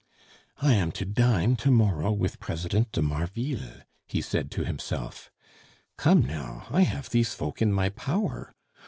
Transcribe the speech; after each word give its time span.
"I 0.59 0.73
am 0.73 0.91
to 0.93 1.05
dine 1.05 1.55
to 1.57 1.69
morrow 1.69 2.11
with 2.11 2.39
President 2.39 2.91
de 2.91 3.03
Marville!" 3.03 3.83
he 4.07 4.19
said 4.19 4.49
to 4.49 4.65
himself. 4.65 5.29
"Come 5.95 6.25
now, 6.25 6.65
I 6.71 6.81
have 6.81 7.11
these 7.11 7.35
folk 7.35 7.61
in 7.61 7.71
my 7.71 7.89
power. 7.89 8.55